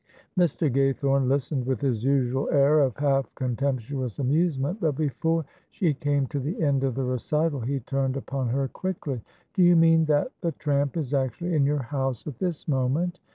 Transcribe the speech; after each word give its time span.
Mr. 0.35 0.67
Gaythorne 0.67 1.27
listened 1.27 1.67
with 1.67 1.79
his 1.81 2.03
usual 2.03 2.49
air 2.49 2.79
of 2.79 2.97
half 2.97 3.29
contemptuous 3.35 4.17
amusement; 4.17 4.79
but 4.81 4.93
before 4.95 5.45
she 5.69 5.93
came 5.93 6.25
to 6.25 6.39
the 6.39 6.59
end 6.59 6.83
of 6.83 6.95
the 6.95 7.03
recital 7.03 7.59
he 7.59 7.79
turned 7.81 8.17
upon 8.17 8.49
her 8.49 8.67
quickly. 8.67 9.21
"Do 9.53 9.61
you 9.61 9.75
mean 9.75 10.05
that 10.05 10.31
the 10.41 10.53
tramp 10.53 10.97
is 10.97 11.13
actually 11.13 11.53
in 11.53 11.65
your 11.65 11.83
house 11.83 12.25
at 12.25 12.39
this 12.39 12.67
moment?" 12.67 13.19